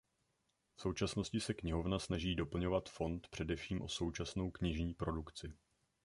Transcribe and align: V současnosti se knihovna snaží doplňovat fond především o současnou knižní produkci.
V 0.75 0.81
současnosti 0.81 1.39
se 1.39 1.53
knihovna 1.53 1.99
snaží 1.99 2.35
doplňovat 2.35 2.89
fond 2.89 3.27
především 3.29 3.81
o 3.81 3.87
současnou 3.87 4.51
knižní 4.51 4.93
produkci. 4.93 5.53